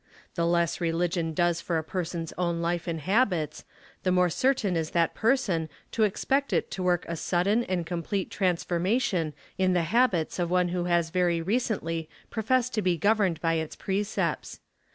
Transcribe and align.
The 0.33 0.47
less 0.47 0.81
religion 0.81 1.31
does 1.35 1.61
for 1.61 1.77
a 1.77 1.83
person's 1.83 2.33
own 2.35 2.59
life 2.59 2.87
and 2.87 3.01
habits, 3.01 3.65
the 4.01 4.11
more 4.11 4.31
certain 4.31 4.75
is 4.75 4.89
that 4.97 5.13
person 5.13 5.69
to 5.91 6.05
expect 6.05 6.51
it 6.53 6.71
to 6.71 6.81
work 6.81 7.05
a 7.07 7.15
sudden 7.15 7.63
and 7.65 7.85
complete 7.85 8.31
transformation 8.31 9.33
in 9.59 9.73
the 9.73 9.83
habits 9.93 10.39
of 10.39 10.49
one 10.49 10.69
who 10.69 10.85
has 10.85 11.11
very 11.11 11.39
recently 11.39 12.09
pro 12.31 12.41
fessed 12.41 12.73
to 12.73 12.81
be 12.81 12.97
governed 12.97 13.39
by 13.41 13.53
its 13.53 13.75
precepts. 13.75 14.59